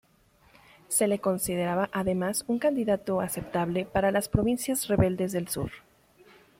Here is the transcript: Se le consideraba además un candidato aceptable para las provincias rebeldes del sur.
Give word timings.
Se 0.87 1.07
le 1.07 1.19
consideraba 1.19 1.91
además 1.93 2.43
un 2.47 2.57
candidato 2.57 3.21
aceptable 3.21 3.85
para 3.85 4.09
las 4.09 4.29
provincias 4.29 4.87
rebeldes 4.87 5.31
del 5.31 5.47
sur. 5.47 5.69